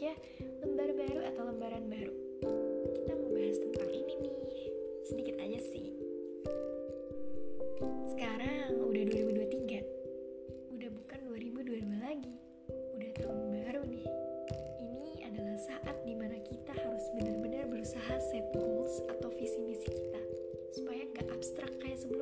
[0.00, 0.16] Ya.
[0.64, 2.14] Lembar baru atau lembaran baru?
[2.96, 4.36] Kita mau bahas tentang ini nih.
[5.06, 5.86] Sedikit aja sih.
[8.10, 12.34] Sekarang udah 2023 udah bukan 2022 lagi.
[12.96, 14.08] Udah tahun baru nih.
[14.82, 20.22] Ini adalah saat di mana kita harus benar-benar berusaha set goals atau visi misi kita.
[20.74, 22.19] Supaya nggak abstrak kayak sebelumnya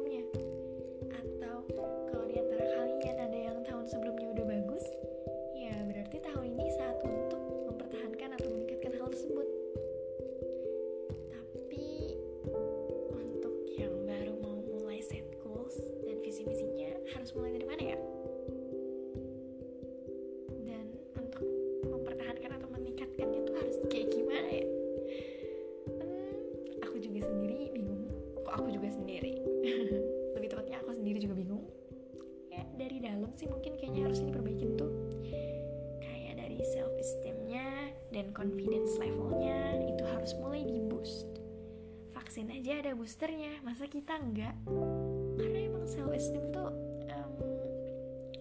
[43.89, 44.53] kita enggak.
[45.41, 46.69] Karena emang self esteem tuh
[47.09, 47.33] em,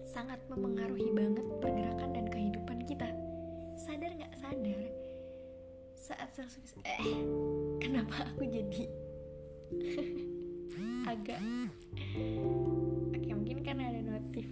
[0.04, 3.08] sangat memengaruhi banget pergerakan dan kehidupan kita.
[3.80, 4.32] Sadar nggak?
[4.36, 4.82] Sadar.
[5.96, 6.52] Saat self
[6.84, 7.00] eh
[7.80, 8.84] kenapa aku jadi
[11.12, 11.40] agak
[13.16, 14.46] oke mungkin karena ada notif.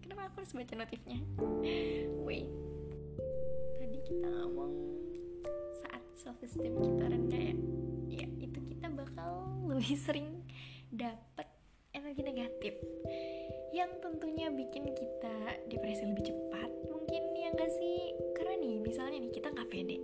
[0.00, 1.20] Kenapa aku harus baca notifnya?
[2.24, 2.48] Wait.
[3.76, 4.72] Tadi kita ngomong
[5.84, 7.56] saat self esteem kita rendah ya
[9.22, 9.38] bakal
[9.70, 10.28] lebih sering
[10.90, 11.46] dapat
[11.94, 12.74] energi negatif
[13.70, 15.36] yang tentunya bikin kita
[15.70, 18.12] depresi lebih cepat mungkin ya enggak sih?
[18.34, 19.96] Karena nih misalnya nih kita nggak pede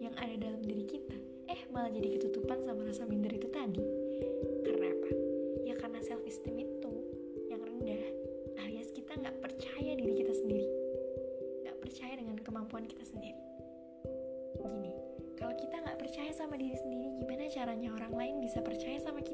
[0.00, 1.16] yang ada dalam diri kita
[1.50, 3.82] eh malah jadi ketutupan sama rasa minder itu tadi.
[4.64, 5.10] Karena apa?
[5.66, 6.92] ya karena self esteem itu
[7.52, 8.00] yang rendah
[8.64, 10.70] alias kita nggak percaya diri kita sendiri.
[11.66, 13.42] Nggak percaya dengan kemampuan kita sendiri.
[14.62, 14.94] Gini
[15.36, 19.29] kalau kita nggak percaya sama diri sendiri gimana caranya orang lain bisa percaya sama kita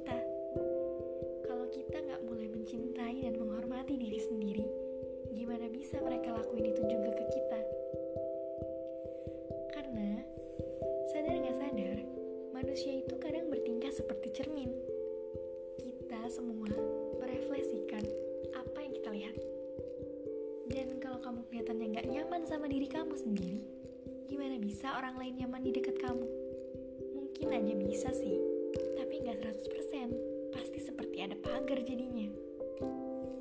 [21.07, 23.63] kalau kamu kelihatannya nggak nyaman sama diri kamu sendiri
[24.27, 26.27] gimana bisa orang lain nyaman di dekat kamu?
[27.15, 28.35] Mungkin aja bisa sih
[28.99, 32.27] tapi nggak 100% pasti seperti ada pagar jadinya.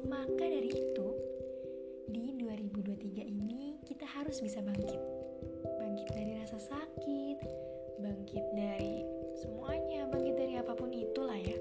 [0.05, 1.07] Maka dari itu
[2.05, 5.01] di 2023 ini kita harus bisa bangkit.
[5.81, 7.37] Bangkit dari rasa sakit
[7.97, 9.01] bangkit dari
[9.41, 11.57] semuanya bangkit dari apa pun itulah ya.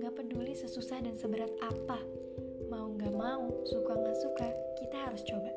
[0.00, 2.00] Nggak peduli sesusah dan seberat apa.
[2.72, 4.48] Mau nggak mau suka nggak suka
[5.10, 5.50] harus coba.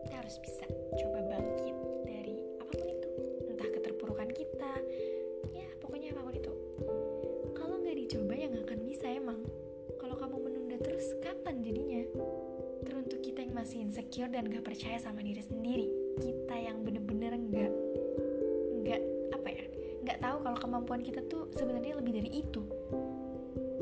[0.00, 0.64] Kita harus bisa
[0.96, 1.76] coba bangkit
[2.08, 3.08] dari apa pun itu.
[3.52, 4.72] Entah keterpurukan kita
[5.52, 6.52] ya pokoknya apa pun itu.
[7.52, 9.44] Kalau nggak dicoba ya nggak akan bisa emang.
[10.00, 12.00] Kalau kamu menunda terus kapan jadinya?
[12.88, 16.16] Teruntuk kita yang masih insecure dan gak percaya sama diri sendiri.
[16.16, 17.72] Kita yang bener-bener nggak
[18.88, 19.02] nggak
[19.36, 19.64] apa ya
[20.00, 22.64] nggak tahu kalau kemampuan kita tuh sebenarnya lebih dari itu.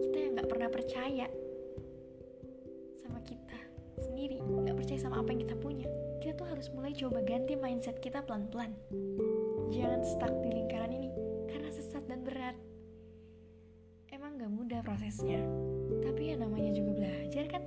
[0.02, 1.30] Kita yang nggak pernah percaya
[2.98, 3.75] sama kita
[4.16, 5.84] sendiri diri nggak percaya sama apa yang kita punya.
[6.24, 8.72] Kita tuh harus mulai coba ganti mindset kita pelan-pelan.
[9.68, 11.12] Jangan stuck di lingkaran ini
[11.52, 12.56] karena sesat dan berat.
[14.08, 15.36] Emang gak mudah prosesnya.
[16.00, 17.62] Tapi ya namanya juga belajar kan?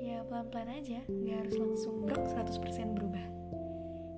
[0.00, 3.26] Ya pelan-pelan aja nggak harus langsung brok 100% berubah.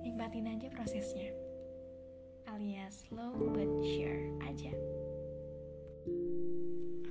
[0.07, 1.35] Nikmatin aja prosesnya.
[2.47, 4.71] Alias slow but sure aja.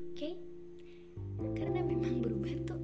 [0.08, 0.16] Oke?
[0.16, 0.34] Okay?
[1.38, 2.80] karena memang berubah tuh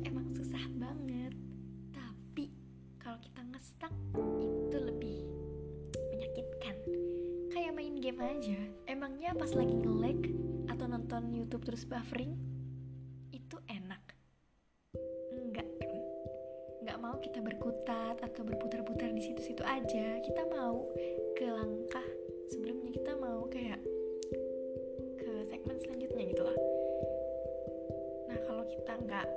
[3.64, 3.96] ngestak
[4.44, 5.24] itu lebih
[6.12, 6.76] menyakitkan.
[7.48, 8.60] Kayak main game aja.
[8.84, 10.20] Emangnya pas lagi nge-lag
[10.68, 12.36] atau nonton YouTube terus buffering
[13.32, 14.04] itu enak?
[15.32, 15.96] Enggak kan
[16.84, 20.20] nggak mau kita berkutat atau berputar-putar di situ-situ aja.
[20.20, 20.84] Kita mau
[21.32, 22.04] ke langkah
[22.52, 22.92] sebelumnya.
[22.92, 23.80] Kita mau kayak
[25.16, 26.58] ke segmen selanjutnya gitu loh
[28.28, 29.28] nah kalau kita nggak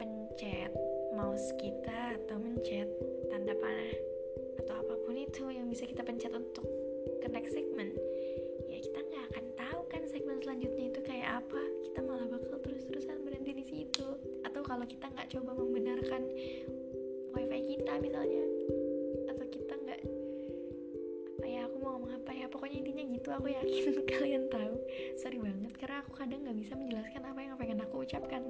[0.00, 0.72] pencet
[1.24, 2.84] mouse kita atau mencet
[3.32, 3.96] tanda panah
[4.60, 6.68] atau apa pun itu yang bisa kita pencet untuk
[7.24, 7.96] ke next segment
[8.68, 11.62] ya kita nggak akan tahu kan segmen selanjutnya itu kayak apa.
[11.88, 14.06] Kita malah bakal terus-terusan berhenti di situ.
[14.44, 16.22] Atau kalau kita nggak coba membenarkan
[17.32, 18.44] wifi kita misalnya
[19.32, 20.00] atau kita nggak
[21.34, 24.76] apa ya aku mau ngomong apa ya pokoknya intinya gitu aku yakin kalian tahu.
[25.16, 28.42] Sorry banget karena aku kadang nggak bisa menjelaskan apa yang pengen aku ucapkan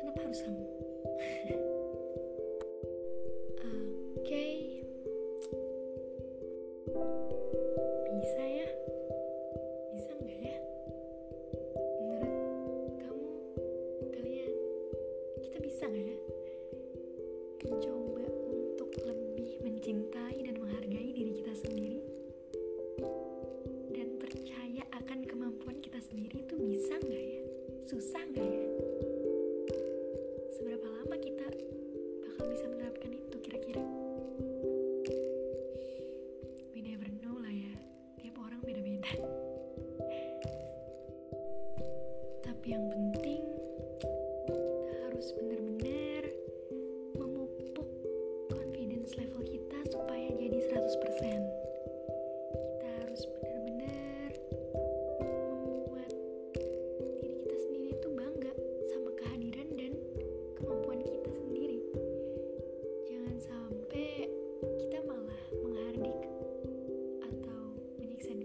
[0.00, 0.64] kenapa harus kamu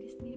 [0.01, 0.35] Disney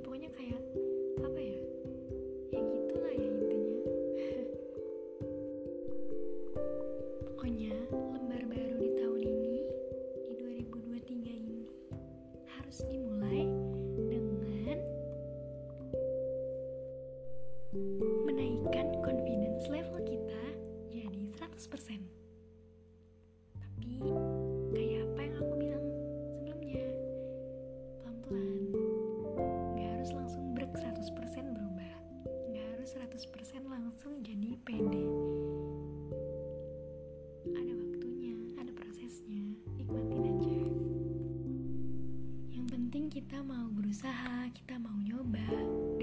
[43.15, 45.47] kita mau berusaha kita mau nyoba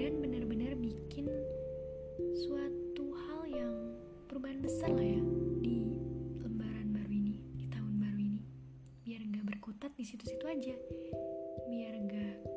[0.00, 1.28] dan benar-benar bikin
[2.40, 3.74] suatu hal yang
[4.32, 5.20] perubahan besar lah ya
[5.60, 5.92] di
[6.40, 8.40] lembaran baru ini di tahun baru ini.
[9.04, 10.72] Biar nggak berkutat di situ-situ aja.
[11.68, 12.51] Biar nggak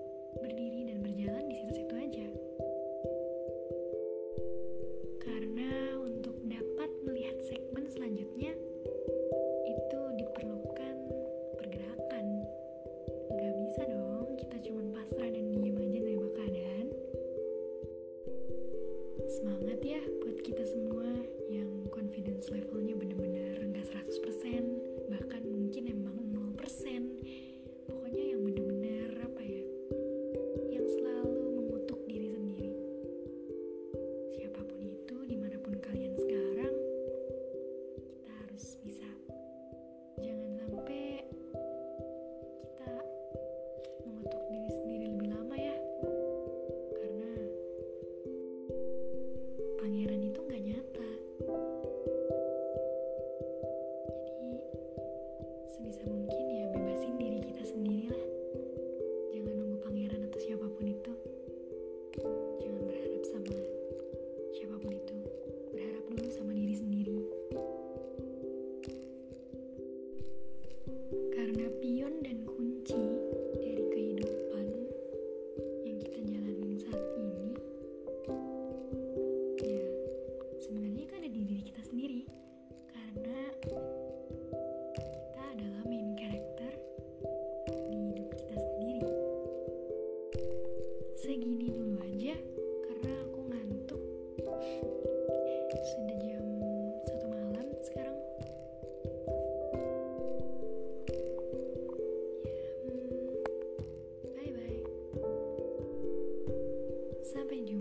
[107.35, 107.77] 三倍镜